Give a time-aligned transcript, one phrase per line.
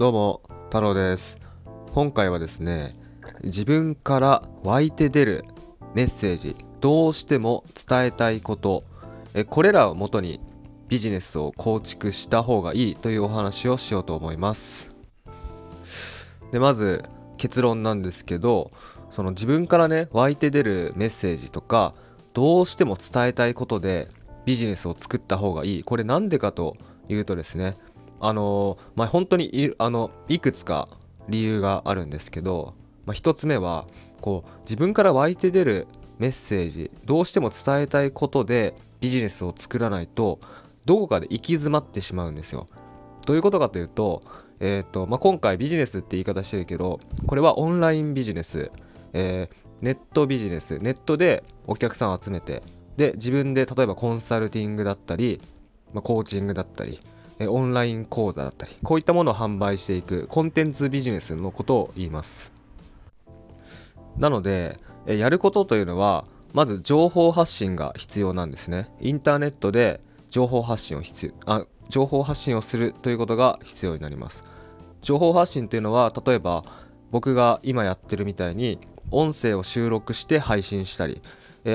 [0.00, 1.38] どうも太郎です。
[1.92, 2.94] 今回はですね
[3.42, 5.44] 自分から湧いて出る
[5.94, 8.82] メッセージどうしても伝えたいこと
[9.34, 10.40] えこれらをもとに
[10.88, 14.96] ビジネスを構築した方がいいというお話をしようと思います。
[16.50, 17.04] でまず
[17.36, 18.70] 結論なんですけど
[19.10, 21.92] その自分からね湧いて出るメッセージとか
[22.32, 24.08] どうしても伝えたいことで
[24.46, 25.84] ビジネスを作った方がいい。
[25.84, 26.78] これなんでかと
[27.10, 27.74] いうとですね
[28.20, 30.88] あのまあ本当にいあのいくつか
[31.28, 32.74] 理由があるんですけど、
[33.06, 33.86] まあ、1つ目は
[34.20, 35.86] こう自分から湧いて出る
[36.18, 40.38] メッセージどうしても伝えたいことでビジネスを作らないと
[40.84, 42.66] どこかで行き詰まってしまうんですよ。
[43.26, 44.22] どういうことかというと,、
[44.60, 48.70] えーとまあ、今回ビジネスって言い方してるけどこれはオンラインビジネス、
[49.12, 52.62] えー、ネットビジネスネットでお客さんを集めて
[52.96, 55.40] で自分で例えばコンサルティングだったり、
[55.92, 57.00] まあ、コーチングだったり
[57.48, 62.52] オンライン講座だったりこういったものを販売していくコンテンツビジネスのことを言います。
[64.18, 68.90] なのでやることというのはまず情報発信が必要なんですね。
[69.00, 74.44] インターネットで情報発信を必要あ情報発信をするということが必要になります。
[75.00, 76.64] 情報発信というのは例えば
[77.10, 78.78] 僕が今やってるみたいに
[79.10, 81.20] 音声を収録して配信したり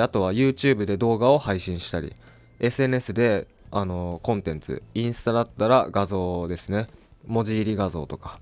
[0.00, 2.14] あとは YouTube で動画を配信したり
[2.60, 6.86] SNS であのコンテンツインスタだったら画像ですね。
[7.26, 8.38] 文字入り画像とか。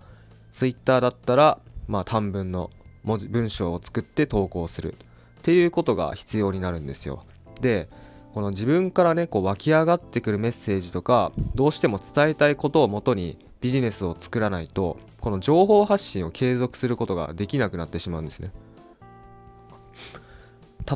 [0.53, 2.71] Twitter だったら、まあ、短文の
[3.03, 4.95] 文字文章を作って投稿する。
[5.39, 7.25] っていうことが必要になるんですよ。
[7.63, 7.89] で
[8.35, 18.53] この自分からねこう湧き上がってくるメッセージとかどうしても伝えたいことをもとにビジネスを作らないとこの情報発信を継続することができなくなってしまうんですね。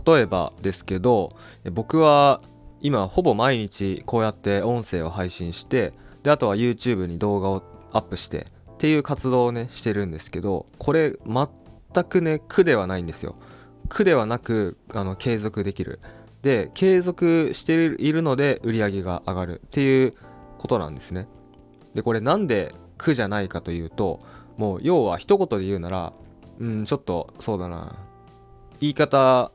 [0.07, 1.31] 例えばですけど
[1.73, 2.41] 僕は
[2.81, 13.37] 今ほぼ毎日こうやって音声を配信してであとは YouTube に動画をアップしてっていう活動をねしてるんですけどこれ全くね苦ではないんですよ。
[13.89, 16.01] 苦ではなくあの継続できる。
[16.43, 20.15] で継続しているので売り上げが上がるっていう
[20.59, 21.27] ことなんですね。
[21.95, 24.21] でこれなんで苦じゃないかというと
[24.57, 26.13] もう要は一言で言うなら
[26.59, 27.97] うんちょっとそうだな。
[28.81, 29.51] 言い方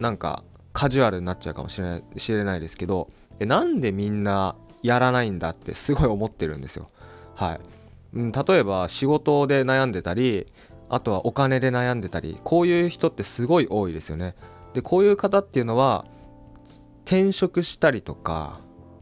[0.00, 0.42] なんか
[0.72, 6.88] カジュアルになっちゃうかもしれない知れないですけどえなんでみんなやらないんだって すごい思ってるんですよ。
[7.34, 7.60] はい
[8.14, 10.46] うん、例えば仕事で悩んでたり
[10.88, 14.34] あとはお金で悩んでたりこういう人ってすごい多いですよね。
[14.74, 16.04] でこういう方っていうのは
[17.04, 18.60] 転職したりとか、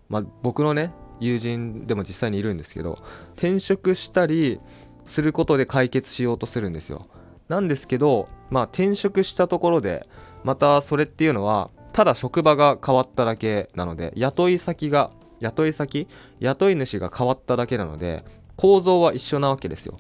[0.09, 2.99] まあ、僕のね友人でも実際にいるんですけど
[3.37, 4.61] 転職したり
[5.05, 7.07] することで解決しようとするんですよ。
[7.49, 10.09] なんですけど、まあ、転職したところで
[10.45, 16.07] またそれっていうのはただ職場が変わっただけなので雇い先が雇い先
[16.39, 18.25] 雇い主が変わっただけなので
[18.57, 19.97] 構造は一緒なわけですよ。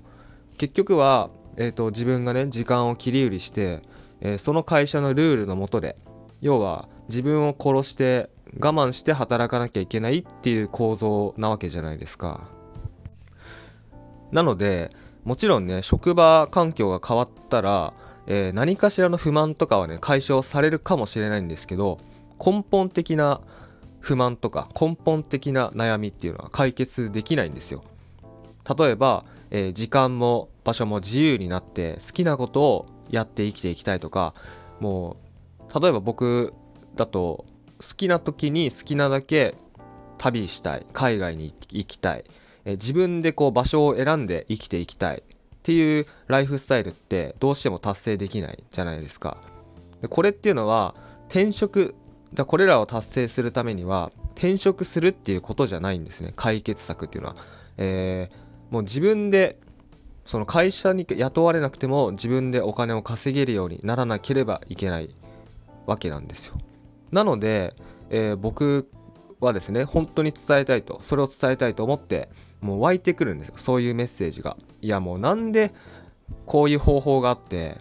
[0.58, 3.80] 結局は、えーと、自分がね時間を切り売りして、
[4.20, 5.96] えー、その会社のルールのもとで
[6.42, 8.28] 要は自分を殺して
[8.60, 12.48] 我慢して働かなきゃいけないっていう構造なわけじゃないですか。
[14.30, 14.90] なので
[15.24, 17.94] もちろんね職場環境が変わったら
[18.26, 21.98] えー、何かしらの不満とかはね解消されるかもしれないんですけど
[22.44, 23.40] 根本的な
[24.00, 27.84] 不満とか根本的な悩みっていうのは解決できないんですよ。
[28.78, 34.34] 例えば、えー、時間も場所も自由になって好きなことをやって生きていきたいとか
[34.78, 35.16] も
[35.58, 36.54] う例えば僕
[36.94, 37.44] だと
[37.78, 39.56] 好きな時に好きなだけ
[40.18, 42.24] 旅したい海外に行きたい、
[42.64, 45.22] えー、自分でこう場所を選んで生きていきたい。
[45.60, 49.36] っていうライフスタイルってどうしても達成できないじゃないですか。
[50.00, 50.94] でこれっていうのは
[51.28, 51.94] 転職
[52.32, 57.36] だこれらを達成するためには転職するっていうことじゃないんですね解決策っていうのは。
[57.76, 59.58] えー、もう自分で
[60.24, 65.14] その会社に雇われなくても自分でお金を稼げるようにならなければいけない
[65.86, 66.56] わけなんですよ。
[67.10, 67.74] なので、
[68.10, 68.88] えー、僕
[69.40, 72.28] はですね本当に伝えたいとそれを伝えたいと思って
[72.60, 73.54] もう湧いてくるんですよ。
[73.56, 74.56] そういうメッセージが。
[74.82, 75.72] いやもうなんで
[76.46, 77.78] こういう方法があって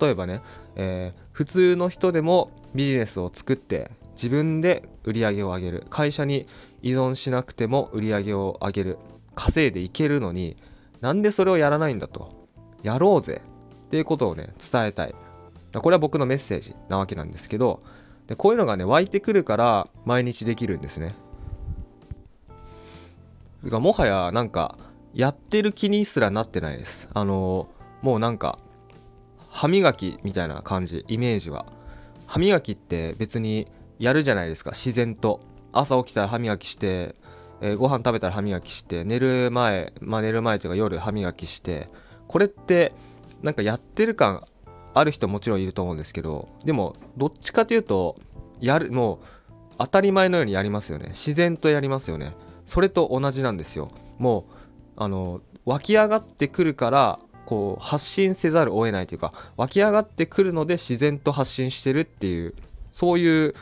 [0.00, 0.42] 例えばね、
[0.76, 5.86] えー、普通の人でもビジネスを作って自分で売り上げを上げる。
[5.90, 6.46] 会社に
[6.82, 8.98] 依存しなくても売り上げを上げる。
[9.34, 10.56] 稼いでいけるのに
[11.00, 12.48] なんでそれをやらないんだと。
[12.82, 13.42] やろうぜ。
[13.86, 15.14] っていうことをね伝えたい。
[15.74, 17.80] これは僕のメッセージなわけなんですけど
[18.26, 21.14] でこういうのがね湧いてくるから毎日できるんですね。
[23.64, 24.78] がもはやなんか
[25.14, 27.08] やってる気にすらなってないです。
[27.12, 27.68] あの
[28.02, 28.58] もうなんか
[29.50, 31.66] 歯磨きみたいな感じイメージは。
[32.26, 33.68] 歯磨きって別に
[33.98, 34.70] やるじゃないですか。
[34.72, 35.40] 自然と。
[35.72, 37.14] 朝起きたら歯磨きして
[37.60, 41.88] えー、ご飯食べたら歯磨きして寝る前まあ寝る前というか夜歯磨きして。
[42.26, 42.92] これって
[43.42, 44.44] なんかやってる感
[44.92, 48.16] ある人もちろんいると思うんですけどでもどっちかというと
[48.60, 49.18] やるもう
[49.78, 51.08] 当たり前のようにやりますよね。
[51.08, 52.34] 自然とやりますよね。
[52.68, 53.90] それと同じなんですよ。
[54.18, 54.52] もう
[54.96, 62.54] あの湧き上がってくるからこう発信せざるを得ないというか湧き上がってくるので自然と発信してるっていう
[62.92, 63.54] そういう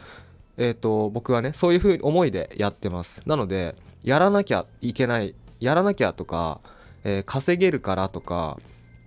[0.58, 3.22] えーと、僕はねそういうふうに思いでやってます。
[3.26, 6.60] なのでやらなきゃいけないやらなきゃとか、
[7.04, 8.58] えー、稼げるからとか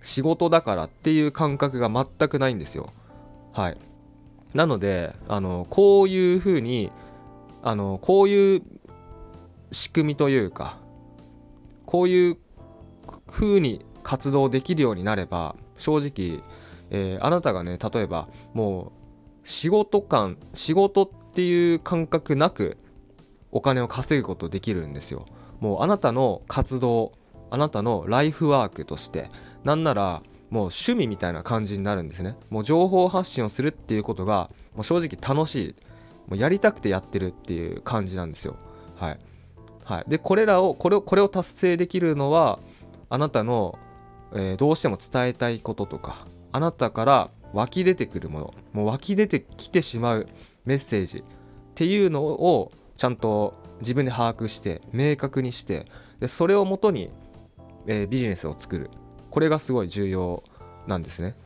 [0.02, 2.92] 仕事だからっていう感覚が全くないんですよ。
[3.52, 3.76] はい。
[4.54, 6.90] なのであのこういうふうに
[7.62, 8.62] あのこういう
[9.70, 10.78] 仕組みというか
[11.86, 12.38] こういう
[13.26, 16.42] 風に活動できるようになれば正直、
[16.90, 18.92] えー、あなたがね例えばも
[19.44, 22.78] う仕事感仕事っていう感覚なく
[23.52, 25.26] お金を稼ぐことできるんですよ。
[25.58, 27.12] もうあなたの活動
[27.50, 29.28] あなたのライフワークとして
[29.64, 32.36] なんならもう趣味みたいな感じになるんですね。
[32.48, 35.74] もう情報発信をするっていうことがもう正直楽しい。
[36.28, 38.56] もうやりたくてやってるっていう感じなんですよ。
[38.96, 39.18] はい、
[39.84, 42.60] はい、でこれらをこれをこれを達成できるのは
[43.08, 43.78] あなたの、
[44.32, 50.28] えー、どうしても伝えたいこととかあなたから湧き出てくるものもう湧き出てきてしまう
[50.64, 51.22] メッセージっ
[51.74, 55.86] ていうのをちゃんと自分で把握して明確にして
[56.20, 57.10] でそれをもとに、
[57.86, 58.90] えー、ビジネスを作る。
[59.30, 60.42] これがすごい重要
[60.86, 61.36] なんですね。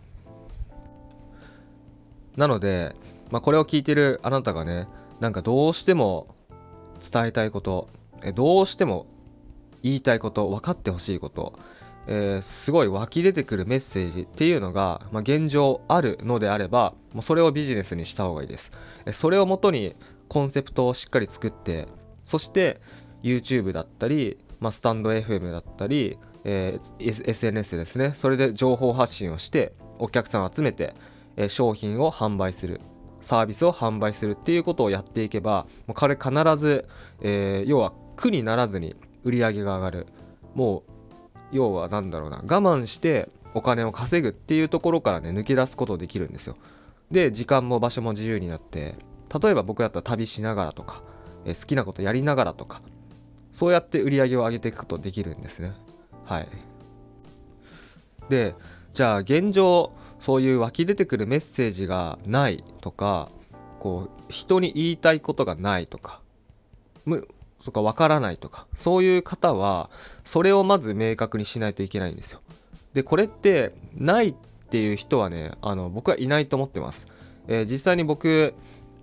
[2.37, 2.97] なので、
[3.31, 4.89] まあ、これを聞いてるあなたがね
[5.21, 6.35] なんかどうしても
[7.01, 7.89] 伝えたいこと
[8.33, 9.07] どうしても
[9.83, 11.59] 言いたいこと分かってほしいこと
[12.07, 18.73] えー、すごい湧き出てくるメッセージっていうのが、まあ、現状あるのであればもうそれをビジネスにした方がいいです。
[19.13, 19.97] それをもとに
[20.29, 21.89] コンセプトをしっかり作って
[22.25, 22.81] そして
[23.23, 30.95] YouTube だったり、まあ、スタンド FM だったり、えー、SNS ですねそれで情報発信をしてお客さんを集めて、
[31.37, 32.81] えー、商品を販売する
[33.21, 36.87] サービスを販売するっていうことをやっていけばもう彼必ず、
[37.23, 40.07] えー、要は苦にならずに売り上げが上がる。
[40.55, 40.83] もう
[41.53, 42.39] 要は何だろうな。
[42.39, 46.57] 我慢してお金を稼ぐっていうところからね抜け出すことできるんですよ。
[47.11, 48.97] で時間も場所も自由になって
[49.43, 51.03] 例えば僕だったら旅しながらとか、
[51.45, 52.83] え好きなことやりながらとか
[53.53, 55.73] そうやって売り上げを上げていくことできるんですね。
[56.25, 56.49] はい。
[58.29, 58.55] で
[58.93, 63.31] じゃあ現状そういう湧き出てくるメッセージがないとか
[63.79, 66.21] こう人に言いたいことがないとか
[67.65, 68.67] とかわからないとか。
[68.75, 69.91] そういう方は
[70.25, 72.41] それをまず明確にしないといけないんですよ。
[72.95, 74.35] でこれってないっ
[74.71, 77.07] ていう人はねあの僕はいないと思ってます、
[77.49, 78.55] えー、実際に僕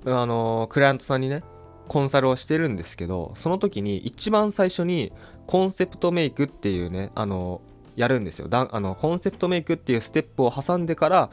[0.06, 1.44] あのクライアントさんにね
[1.88, 5.12] コンサルをしてるんですけどその時に一番最初に
[5.46, 7.62] コンセプトメイクっていうねあの
[7.98, 8.48] やるんですよ。
[8.48, 11.30] だあのコンセプトメイクっていうステップを挟んでから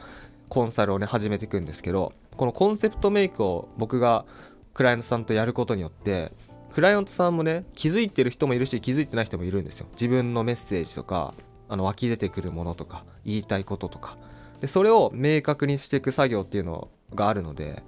[0.49, 4.25] コンサルをね始めていくんですけどこのコンセプトメイクを僕が
[4.73, 6.33] クライアントさんとやることによって
[6.71, 11.33] クライアントさんもね気づいてる人もいるし気づいてない人もいるんですよ自分のメッセージとか
[11.67, 14.17] あの湧き出てくるものとか言いたいこととか
[14.61, 17.83] でそれを明確にしていく作業っていうのがあるので、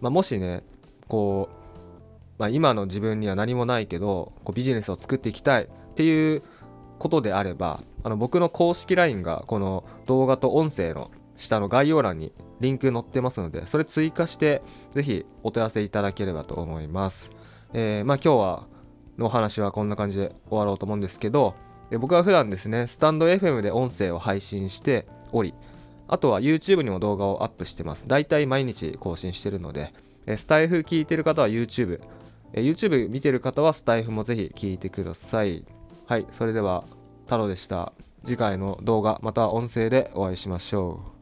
[0.00, 0.62] まあ、もしね
[1.08, 6.42] こう、まあ、今の自分には何もないけどこうビジネスを作っていきたいっていう
[6.98, 17.30] ことであればあの僕の公式 LINE がこの動画と音声の下の概要欄にリンク載ってますのでそれ追加して是非お問い合わせいただければと思います。
[17.72, 18.66] えー、まあ今日は
[19.18, 21.54] のお話はこんな感じで終わろうと思うんですけど、
[21.90, 25.54] え僕は普段ですね、スタンド FM で音声を配信しており、
[26.08, 28.06] あとは YouTube にも動画をアップしてます。
[28.06, 29.92] だいたい毎日更新してるので、
[30.26, 32.00] えスタイフ聞いてる方は YouTube、
[32.52, 35.64] え YouTube 見てる方はスタイフもぜひ聞いてください。
[36.06, 36.84] はい、それでは
[37.24, 37.92] 太郎でした。
[38.24, 41.15] 次回の動画また音声でお会いしましょう。